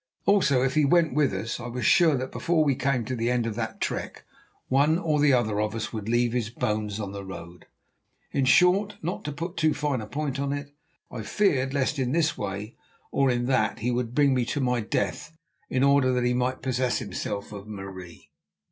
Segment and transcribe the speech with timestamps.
[0.25, 3.29] Also, if he went with us, I was sure that before we came to the
[3.29, 4.25] end of that trek,
[4.67, 7.67] one or other of us would leave his bones on the road.
[8.31, 10.73] In short, not to put too fine a point on it,
[11.11, 12.75] I feared lest in this way
[13.11, 15.37] or in that he would bring me to my death
[15.69, 18.31] in order that he might possess himself of Marie.